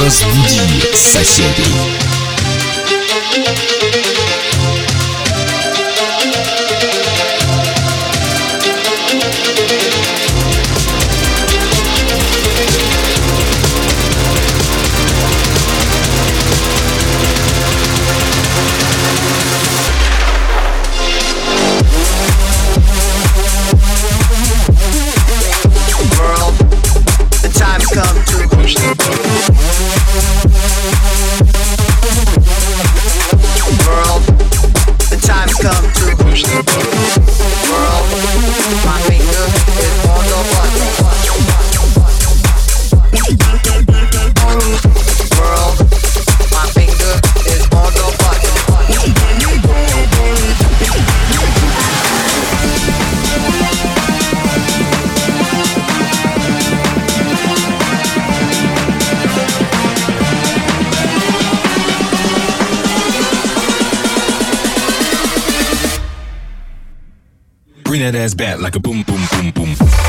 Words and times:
Разбуди 0.00 0.60
соседей. 0.94 2.02
That 68.12 68.36
back 68.36 68.60
like 68.60 68.76
a 68.76 68.80
boom, 68.80 69.02
boom, 69.02 69.20
boom, 69.30 69.50
boom. 69.52 70.01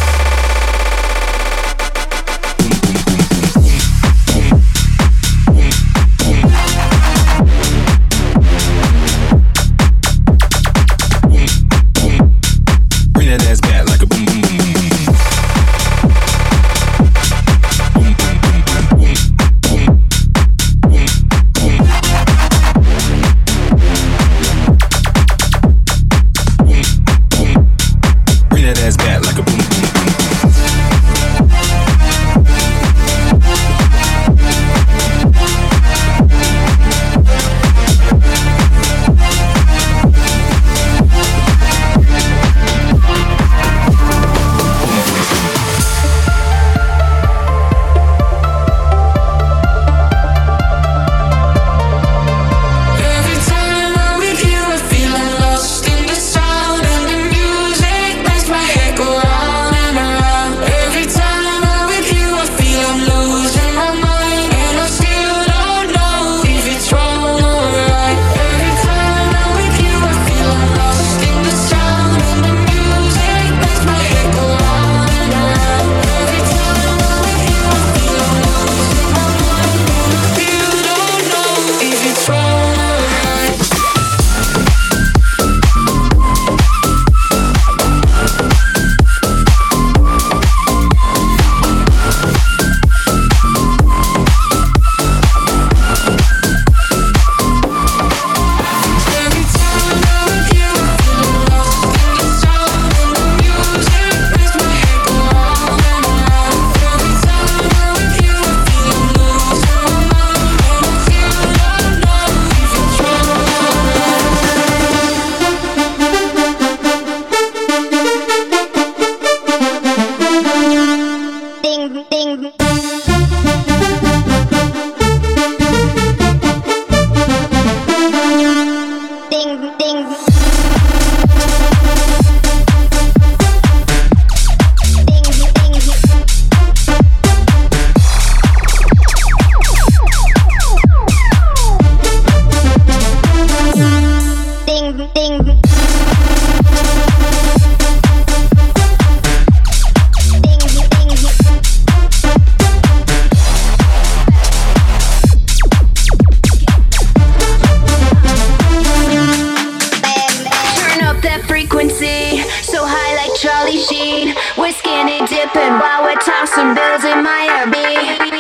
So 162.64 162.86
high 162.86 163.16
like 163.16 163.34
Charlie 163.36 163.78
Sheen. 163.78 164.36
We're 164.58 164.72
skinny 164.74 165.20
dipping 165.26 165.74
while 165.80 166.04
we're 166.04 166.20
tossing 166.22 166.74
bills 166.74 167.04
in 167.04 167.24
Miami. 167.24 168.33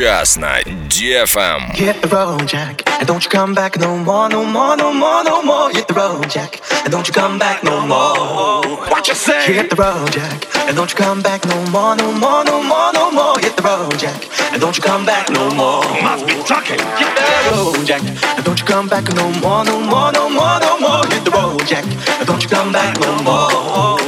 сейчас 0.00 0.36
на 0.36 0.60
DFM. 0.88 1.72
Hit 1.74 2.00
the 2.02 2.08
road, 2.08 2.46
Jack, 2.46 2.82
and 2.98 3.06
don't 3.06 3.22
you 3.24 3.30
come 3.30 3.54
back 3.54 3.78
no 3.78 3.96
more, 3.96 4.28
no 4.28 4.44
more, 4.44 4.76
no 4.76 4.92
more, 4.92 5.22
no 5.24 5.42
more. 5.42 5.70
Hit 5.70 5.86
the 5.86 5.94
road, 5.94 6.28
Jack, 6.28 6.60
and 6.84 6.90
don't 6.90 7.06
you 7.06 7.14
come 7.14 7.38
back 7.38 7.62
no 7.62 7.86
more. 7.86 8.64
What 8.88 9.06
you 9.08 9.14
say? 9.14 9.52
Hit 9.52 9.70
the 9.70 9.76
road, 9.76 10.10
Jack, 10.12 10.46
and 10.66 10.76
don't 10.76 10.90
you 10.90 10.96
come 10.96 11.22
back 11.22 11.44
no 11.46 11.56
more, 11.70 11.94
no 11.96 12.12
more, 12.12 12.44
no 12.44 12.62
more, 12.62 12.92
no 12.92 13.10
more. 13.10 13.38
Hit 13.38 13.56
the 13.56 13.62
road, 13.62 13.98
Jack, 13.98 14.20
and 14.52 14.60
don't 14.60 14.76
you 14.76 14.82
come 14.82 15.04
back 15.06 15.30
no 15.30 15.50
more. 15.54 15.84
Must 16.02 16.26
be 16.26 16.34
talking. 16.42 16.80
Hit 17.00 17.10
the 17.16 17.24
road, 17.52 17.86
Jack, 17.86 18.02
and 18.36 18.44
don't 18.44 18.58
you 18.58 18.66
come 18.66 18.88
back 18.88 19.04
no 19.14 19.30
more, 19.42 19.64
no 19.64 19.78
more, 19.80 20.10
no 20.12 20.28
more, 20.28 20.58
no 20.60 20.78
more. 20.78 21.06
Hit 21.06 21.24
the 21.24 21.30
road, 21.30 21.66
Jack, 21.66 21.84
and 22.18 22.26
don't 22.26 22.42
you 22.42 22.48
come 22.48 22.72
back 22.72 22.98
no 23.00 23.12
more. 23.22 24.03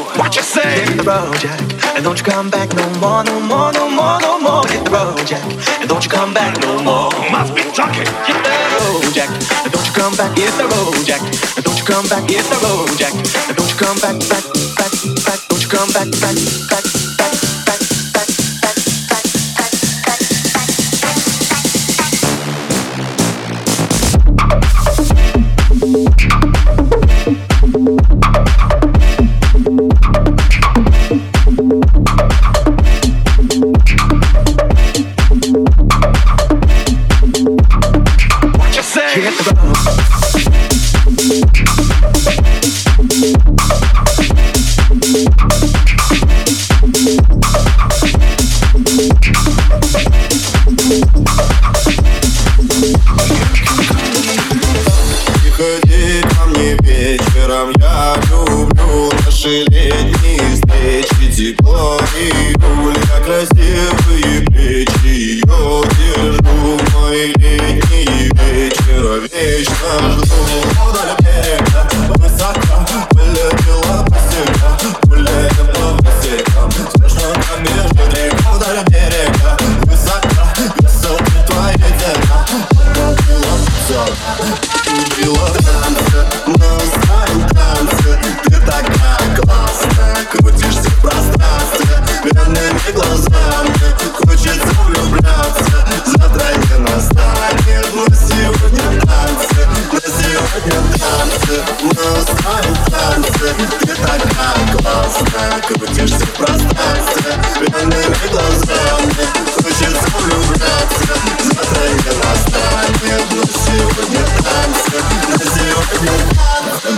Say? 0.47 0.85
Hit 0.85 0.95
the 0.95 1.03
road, 1.03 1.35
Jack, 1.43 1.59
and 1.93 2.03
don't 2.05 2.17
you 2.17 2.23
come 2.23 2.49
back 2.49 2.73
no 2.73 2.87
more, 3.03 3.21
no 3.25 3.37
more, 3.41 3.73
no 3.73 3.89
more, 3.89 4.17
no 4.21 4.39
more. 4.39 4.65
Hit 4.67 4.85
the 4.85 4.91
road, 4.91 5.19
Jack, 5.27 5.43
and 5.81 5.89
don't 5.89 6.01
you 6.01 6.09
come 6.09 6.33
back 6.33 6.57
no 6.61 6.81
more. 6.81 7.11
Must 7.29 7.53
be 7.53 7.63
talking. 7.75 8.07
Hit 8.23 8.39
the 8.47 8.55
road, 8.79 9.03
Jack, 9.13 9.29
and 9.65 9.71
don't 9.73 9.85
you 9.85 9.93
come 9.93 10.15
back. 10.15 10.31
Hit 10.37 10.55
the 10.55 10.63
road, 10.71 10.95
Jack, 11.05 11.21
and 11.21 11.63
don't 11.65 11.77
you 11.77 11.83
come 11.83 12.07
back. 12.07 12.23
Hit 12.29 12.47
the 12.47 12.57
road, 12.63 12.87
Jack, 12.97 13.13
and 13.13 13.57
don't 13.57 13.67
you 13.67 13.75
come 13.75 13.99
back, 13.99 14.15
back, 14.31 14.45
back, 14.79 14.93
back. 15.27 15.39
Don't 15.49 15.61
you 15.61 15.67
come 15.67 15.91
back, 15.91 16.07
back. 16.23 16.66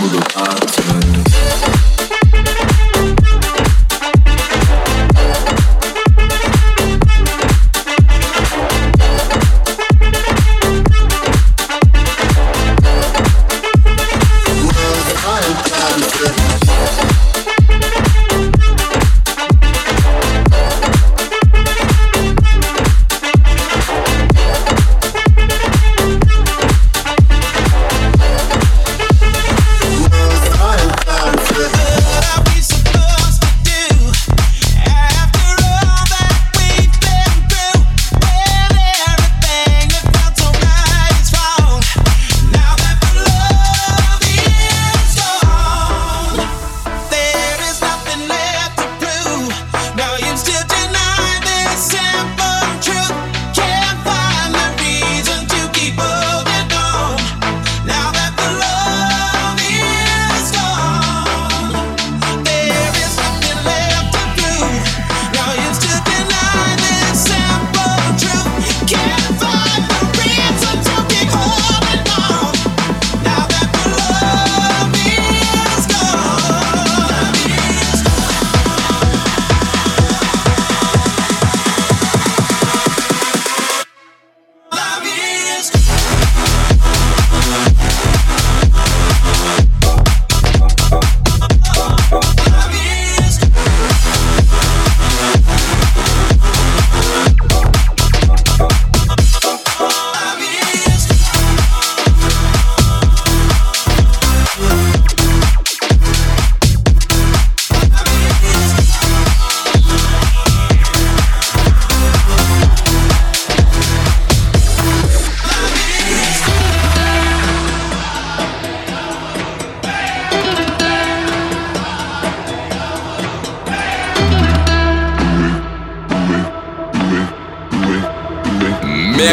tangled 0.00 0.36
up. 0.36 0.69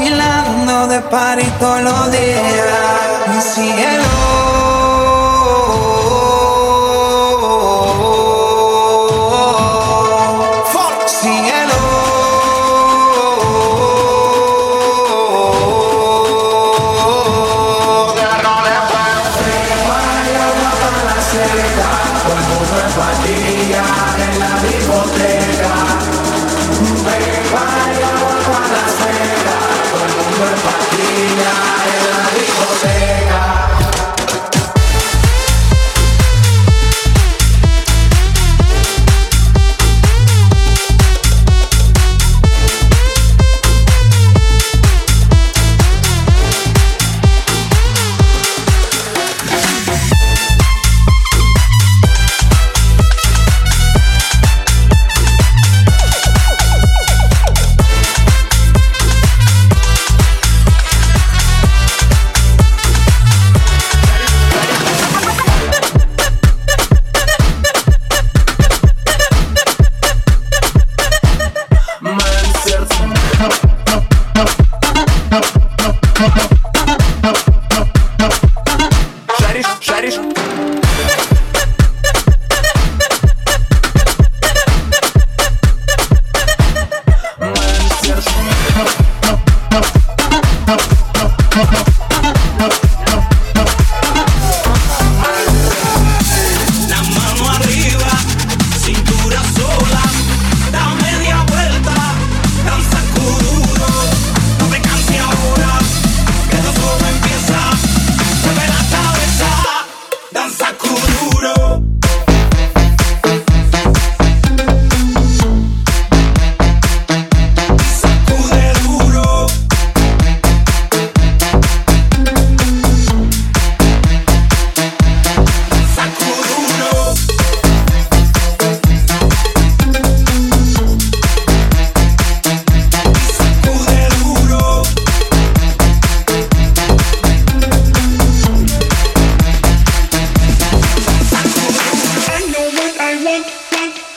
vacilando 0.00 0.86
de 0.88 1.00
party 1.00 1.44
todos 1.58 1.82
los 1.82 2.10
días. 2.10 3.28
Mi 3.28 3.40
cielo. 3.40 4.59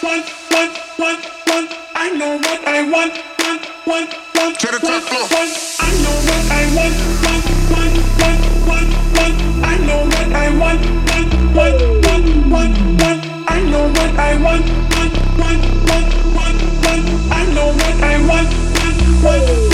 want, 0.03 0.27
want, 0.51 0.73
want, 0.99 1.21
want. 1.47 1.69
I 1.95 2.11
know 2.11 2.35
what 2.35 2.67
I 2.67 2.83
want, 2.83 3.13
want, 3.39 3.63
want, 3.87 4.09
want. 4.35 4.59
To 4.59 4.67
the 4.67 4.79
top 4.79 5.03
floor. 5.03 5.23
Want. 5.31 5.51
I 5.79 5.89
know 6.03 6.15
what 6.27 6.43
I 6.51 6.63
want, 6.75 6.95
want, 7.23 7.45
want, 7.71 7.95
want, 8.19 8.41
want, 8.67 8.89
want. 9.15 9.35
I 9.63 9.77
know 9.87 10.03
what 10.03 10.29
I 10.35 10.49
want, 10.59 10.81
want, 11.07 11.31
want, 11.55 11.79
want, 12.03 12.25
want, 12.51 12.75
want. 13.01 13.21
I 13.47 13.61
know 13.71 13.87
what 13.87 14.13
I 14.19 14.35
want, 14.43 14.65
want, 14.93 15.13
want, 15.39 15.63
want, 15.87 16.09
want, 16.35 16.57
want. 16.83 17.05
I 17.31 17.45
know 17.55 17.67
what 17.71 17.95
I 18.03 18.15
want, 18.27 18.49
want, 19.23 19.47
want. 19.63 19.72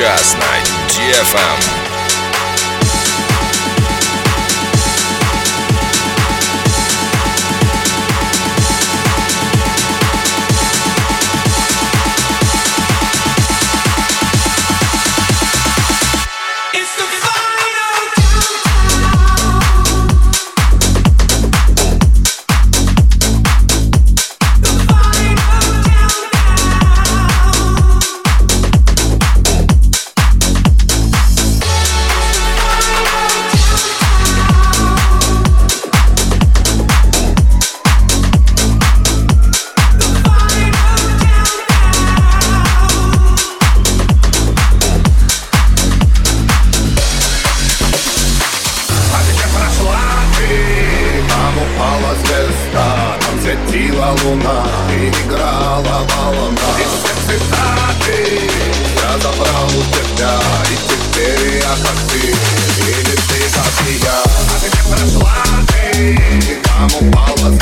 сейчас 0.00 0.34
на 0.34 0.86
DFM. 0.88 1.79
луна 54.23 54.65
И 54.89 55.09
играла 55.09 56.07
волна 56.09 56.69
И 56.77 56.83
все 56.83 57.13
цитаты 57.25 58.49
Я 58.95 59.17
забрал 59.19 59.67
у 59.67 59.83
тебя 59.93 60.39
И 60.69 60.75
теперь 60.87 61.55
я 61.57 61.75
как 61.83 61.97
ты 62.09 62.19
Или 62.19 63.15
ты 63.15 63.39
как 63.53 63.75
я 64.01 64.23
А 64.23 64.59
где 64.59 64.81
прошла 64.89 65.43
ты? 65.67 66.13
И 66.13 66.61
там 66.63 66.89
упала 67.07 67.60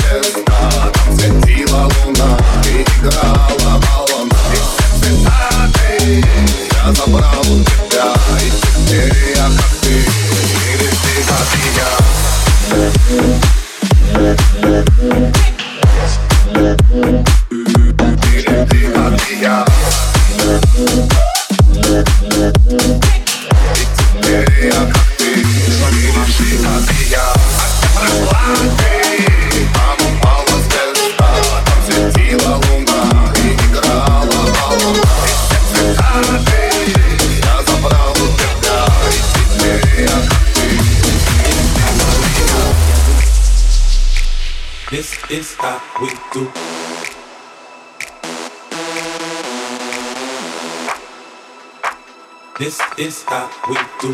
is 52.62 53.24
how 53.24 53.50
we 53.70 53.76
do. 54.02 54.10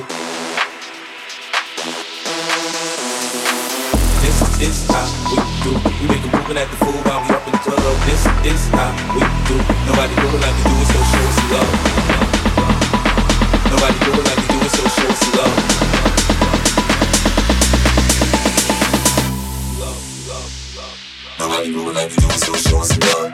This 4.22 4.38
is 4.62 4.86
how 4.88 5.08
we 5.32 5.38
do. 5.64 5.72
We 6.00 6.06
make 6.14 6.22
a 6.22 6.28
movement 6.30 6.60
at 6.60 6.70
the 6.70 6.76
fool 6.78 6.94
while 7.10 7.22
we 7.26 7.30
up 7.34 7.42
in 7.48 7.54
the 7.54 7.58
club. 7.58 7.82
This 8.06 8.24
is 8.46 8.68
how 8.70 8.94
we 9.16 9.22
do. 9.50 9.58
Nobody 9.90 10.14
do 10.14 10.28
it 10.30 10.42
like 10.46 10.54
we 10.58 10.64
do 10.70 10.76
it, 10.78 10.86
so 10.86 11.00
show 11.10 11.26
us 11.26 11.40
love. 11.50 11.74
Nobody 13.72 13.98
do 14.06 14.12
it 14.14 14.26
like 14.30 14.38
we 14.38 14.46
do 14.54 14.60
it, 14.62 14.72
so 14.78 14.84
show 14.94 15.10
us 15.10 15.26
love. 15.34 15.58
Nobody 21.40 21.72
do 21.74 21.90
it 21.90 21.96
like 21.96 22.10
we 22.12 22.18
do 22.18 22.28
it, 22.28 22.40
so 22.40 22.54
show 22.54 22.82
us 22.82 22.96
love. 23.00 23.34